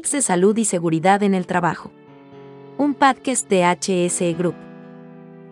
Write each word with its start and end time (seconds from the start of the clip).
De 0.00 0.22
salud 0.22 0.56
y 0.56 0.64
seguridad 0.64 1.22
en 1.22 1.34
el 1.34 1.46
trabajo. 1.46 1.92
Un 2.78 2.94
podcast 2.94 3.48
de 3.50 3.64
HSE 3.64 4.32
Group. 4.32 4.54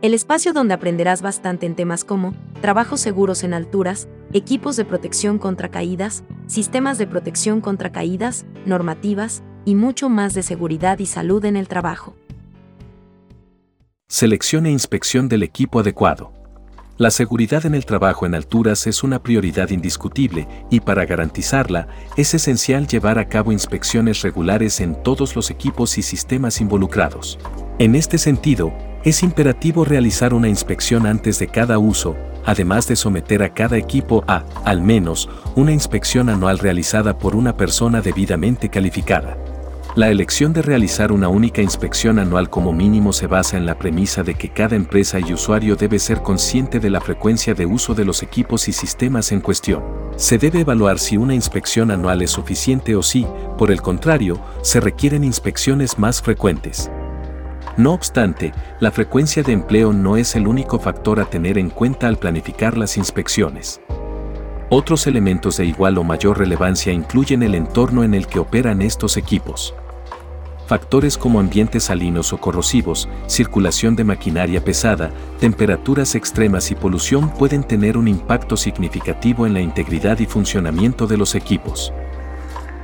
El 0.01 0.15
espacio 0.15 0.55
donde 0.55 0.73
aprenderás 0.73 1.21
bastante 1.21 1.67
en 1.67 1.77
temas 1.77 2.03
como 2.03 2.35
trabajos 2.63 3.01
seguros 3.01 3.45
en 3.45 3.53
alturas, 3.53 4.09
equipos 4.33 4.77
de 4.77 4.87
protección 4.87 5.39
contra 5.39 5.69
caídas, 5.69 6.25
sistemas 6.47 6.97
de 6.97 7.07
protección 7.07 7.61
contra 7.61 7.93
caídas, 7.93 8.47
normativas 8.65 9.43
y 9.67 9.75
mucho 9.75 10.09
más 10.09 10.33
de 10.33 10.43
seguridad 10.43 10.99
y 10.99 11.07
salud 11.07 11.45
en 11.45 11.57
el 11.57 11.69
trabajo. 11.69 12.17
Selección 14.09 14.65
e 14.65 14.71
inspección 14.71 15.29
del 15.29 15.43
equipo 15.43 15.81
adecuado. 15.81 16.38
La 16.99 17.13
seguridad 17.13 17.65
en 17.65 17.77
el 17.77 17.87
trabajo 17.87 18.27
en 18.27 18.35
alturas 18.35 18.89
es 18.89 19.05
una 19.05 19.23
prioridad 19.23 19.71
indiscutible 19.71 20.49
y 20.69 20.81
para 20.81 21.07
garantizarla 21.07 21.87
es 22.17 22.35
esencial 22.35 22.89
llevar 22.89 23.21
a 23.21 23.29
cabo 23.29 23.53
inspecciones 23.53 24.23
regulares 24.23 24.81
en 24.81 25.01
todos 25.05 25.37
los 25.37 25.49
equipos 25.49 25.97
y 25.97 26.03
sistemas 26.03 26.61
involucrados. 26.61 27.39
En 27.79 27.95
este 27.95 28.19
sentido, 28.19 28.73
es 29.05 29.23
imperativo 29.23 29.85
realizar 29.85 30.35
una 30.35 30.49
inspección 30.49 31.07
antes 31.07 31.39
de 31.39 31.47
cada 31.47 31.79
uso, 31.79 32.17
además 32.45 32.89
de 32.89 32.97
someter 32.97 33.45
a 33.45 33.55
cada 33.55 33.77
equipo 33.77 34.25
a, 34.27 34.45
al 34.65 34.83
menos, 34.83 35.31
una 35.55 35.71
inspección 35.71 36.29
anual 36.29 36.59
realizada 36.59 37.17
por 37.17 37.37
una 37.37 37.57
persona 37.57 38.01
debidamente 38.01 38.71
calificada. 38.71 39.39
La 39.99 40.11
elección 40.11 40.53
de 40.53 40.63
realizar 40.63 41.11
una 41.11 41.29
única 41.29 41.61
inspección 41.61 42.21
anual 42.21 42.49
como 42.49 42.73
mínimo 42.73 43.13
se 43.13 43.27
basa 43.27 43.57
en 43.57 43.67
la 43.67 43.81
premisa 43.81 44.23
de 44.23 44.35
que 44.35 44.49
cada 44.49 44.77
empresa 44.77 45.19
y 45.19 45.33
usuario 45.33 45.75
debe 45.75 45.99
ser 45.99 46.23
consciente 46.23 46.79
de 46.79 46.89
la 46.89 47.01
frecuencia 47.01 47.53
de 47.53 47.67
uso 47.67 47.97
de 47.97 48.05
los 48.05 48.23
equipos 48.23 48.69
y 48.69 48.73
sistemas 48.73 49.33
en 49.33 49.41
cuestión. 49.41 49.83
Se 50.15 50.39
debe 50.39 50.61
evaluar 50.61 51.01
si 51.01 51.17
una 51.17 51.35
inspección 51.35 51.91
anual 51.91 52.23
es 52.23 52.31
suficiente 52.31 52.95
o 52.95 53.03
si, 53.03 53.27
por 53.59 53.73
el 53.73 53.83
contrario, 53.83 54.41
se 54.63 54.79
requieren 54.79 55.25
inspecciones 55.25 55.99
más 55.99 56.23
frecuentes. 56.23 56.93
No 57.77 57.93
obstante, 57.93 58.53
la 58.79 58.93
frecuencia 58.93 59.43
de 59.43 59.53
empleo 59.53 59.93
no 59.93 60.17
es 60.17 60.37
el 60.37 60.47
único 60.47 60.79
factor 60.79 61.19
a 61.19 61.25
tener 61.25 61.59
en 61.59 61.71
cuenta 61.71 62.07
al 62.07 62.19
planificar 62.19 62.79
las 62.79 62.97
inspecciones. 62.97 63.81
Otros 64.71 65.09
elementos 65.09 65.57
de 65.57 65.65
igual 65.65 65.99
o 65.99 66.05
mayor 66.05 66.39
relevancia 66.39 66.93
incluyen 66.93 67.43
el 67.43 67.57
entorno 67.57 68.05
en 68.05 68.15
el 68.15 68.29
que 68.29 68.39
operan 68.39 68.81
estos 68.81 69.17
equipos. 69.17 69.75
Factores 70.69 71.17
como 71.17 71.41
ambientes 71.41 71.85
salinos 71.85 72.35
o 72.35 72.37
corrosivos, 72.37 73.09
circulación 73.27 73.97
de 73.97 74.05
maquinaria 74.05 74.63
pesada, 74.63 75.11
temperaturas 75.41 76.15
extremas 76.15 76.71
y 76.71 76.75
polución 76.75 77.31
pueden 77.31 77.65
tener 77.65 77.97
un 77.97 78.07
impacto 78.07 78.55
significativo 78.55 79.47
en 79.47 79.55
la 79.55 79.63
integridad 79.63 80.19
y 80.19 80.27
funcionamiento 80.27 81.07
de 81.07 81.17
los 81.17 81.35
equipos. 81.35 81.91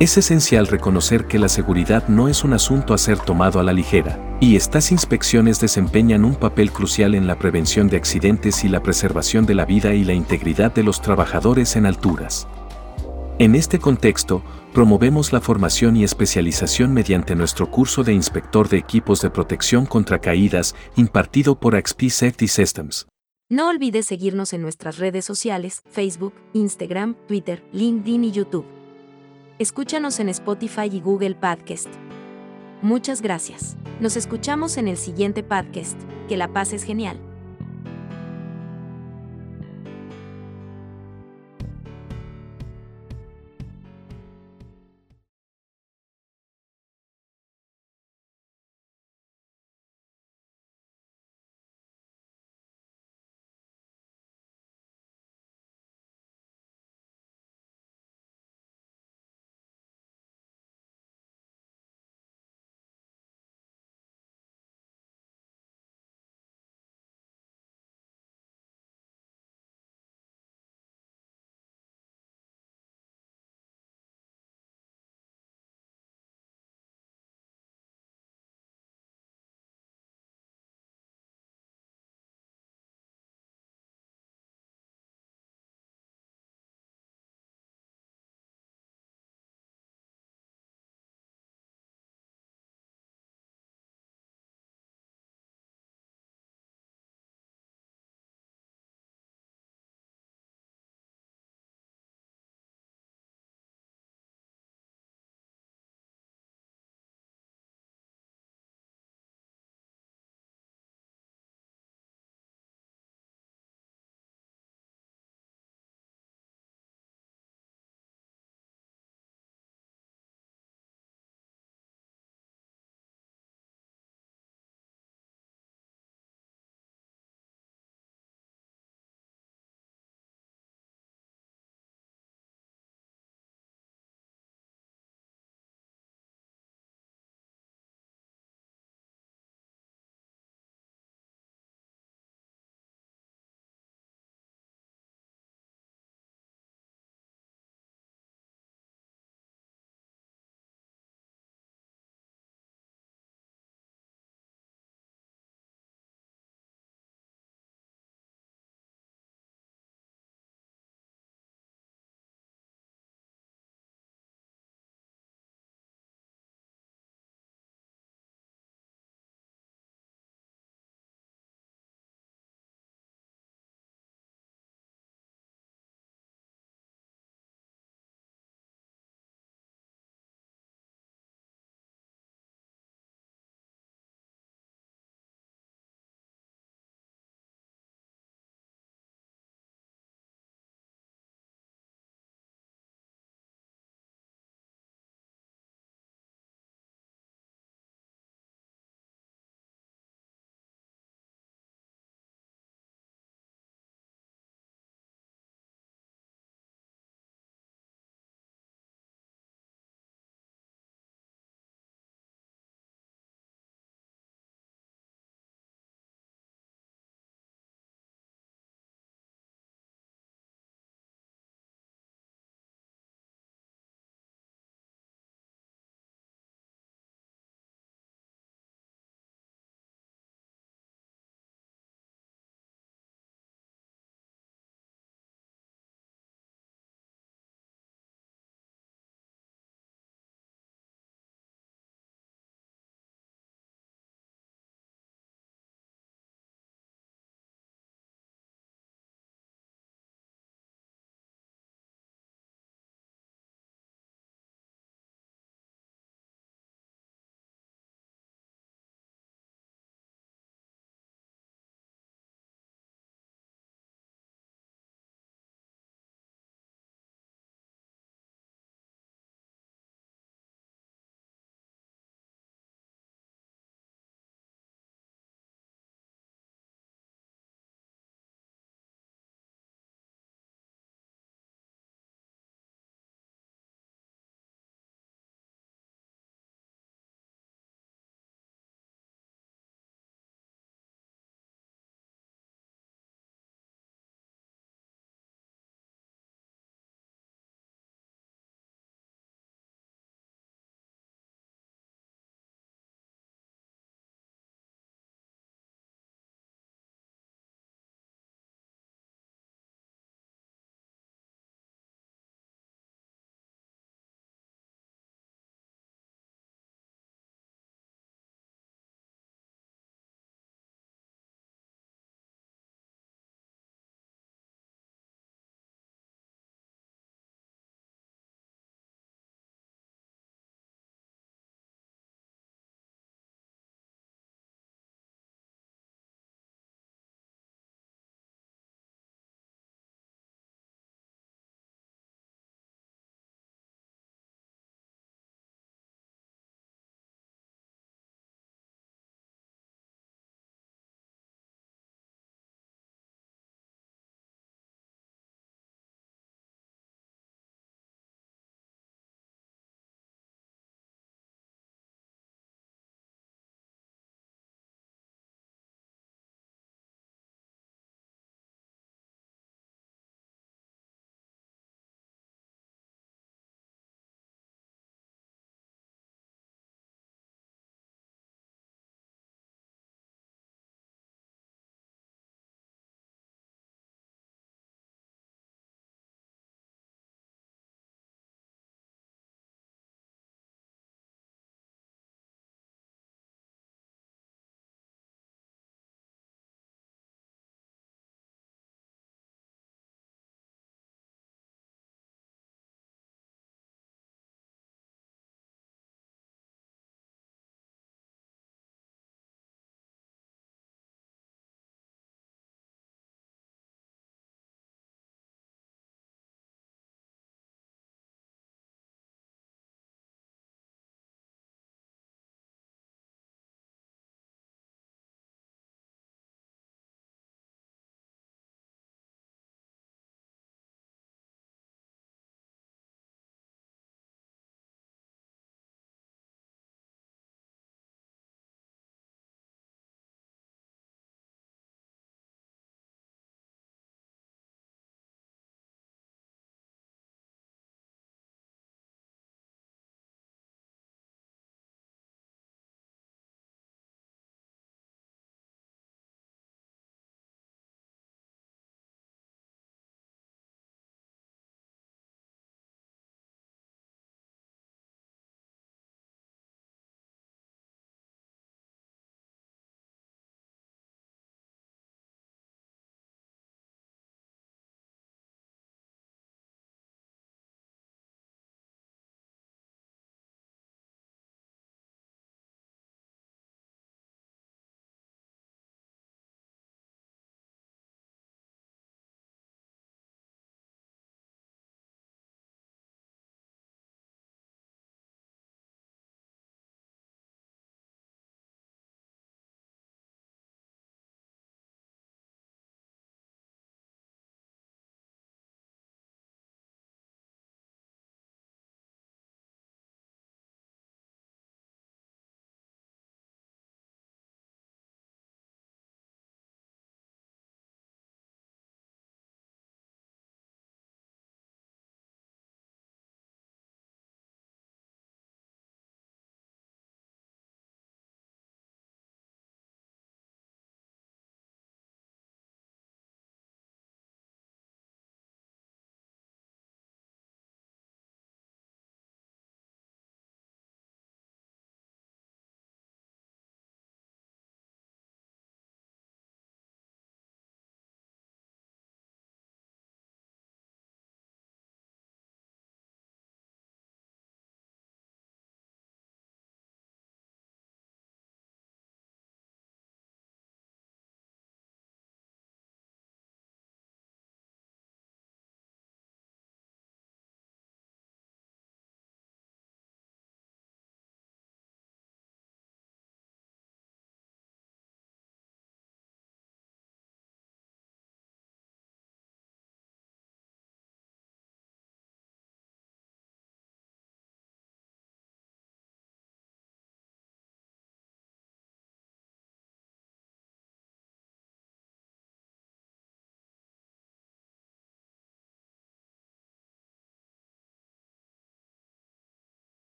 Es 0.00 0.16
esencial 0.16 0.68
reconocer 0.68 1.26
que 1.26 1.38
la 1.38 1.50
seguridad 1.50 2.08
no 2.08 2.28
es 2.28 2.44
un 2.44 2.54
asunto 2.54 2.94
a 2.94 2.98
ser 2.98 3.18
tomado 3.18 3.60
a 3.60 3.62
la 3.62 3.74
ligera, 3.74 4.18
y 4.40 4.56
estas 4.56 4.90
inspecciones 4.90 5.60
desempeñan 5.60 6.24
un 6.24 6.34
papel 6.34 6.72
crucial 6.72 7.14
en 7.14 7.26
la 7.26 7.38
prevención 7.38 7.88
de 7.88 7.98
accidentes 7.98 8.64
y 8.64 8.70
la 8.70 8.82
preservación 8.82 9.44
de 9.44 9.54
la 9.54 9.66
vida 9.66 9.92
y 9.92 10.02
la 10.02 10.14
integridad 10.14 10.72
de 10.72 10.82
los 10.82 11.02
trabajadores 11.02 11.76
en 11.76 11.84
alturas. 11.84 12.48
En 13.38 13.54
este 13.54 13.78
contexto, 13.78 14.42
promovemos 14.72 15.30
la 15.30 15.42
formación 15.42 15.94
y 15.98 16.04
especialización 16.04 16.94
mediante 16.94 17.34
nuestro 17.34 17.70
curso 17.70 18.02
de 18.02 18.14
inspector 18.14 18.70
de 18.70 18.78
equipos 18.78 19.20
de 19.20 19.28
protección 19.28 19.84
contra 19.84 20.22
caídas 20.22 20.74
impartido 20.96 21.60
por 21.60 21.78
XP 21.78 22.08
Safety 22.08 22.48
Systems. 22.48 23.06
No 23.50 23.68
olvides 23.68 24.06
seguirnos 24.06 24.54
en 24.54 24.62
nuestras 24.62 24.96
redes 24.96 25.26
sociales, 25.26 25.82
Facebook, 25.90 26.32
Instagram, 26.54 27.14
Twitter, 27.28 27.62
LinkedIn 27.72 28.24
y 28.24 28.32
YouTube. 28.32 28.64
Escúchanos 29.58 30.18
en 30.18 30.30
Spotify 30.30 30.88
y 30.90 31.00
Google 31.02 31.34
Podcast. 31.34 31.88
Muchas 32.80 33.20
gracias. 33.20 33.76
Nos 34.00 34.16
escuchamos 34.16 34.78
en 34.78 34.88
el 34.88 34.96
siguiente 34.96 35.42
podcast. 35.42 36.00
Que 36.26 36.38
la 36.38 36.48
paz 36.54 36.72
es 36.72 36.84
genial. 36.84 37.20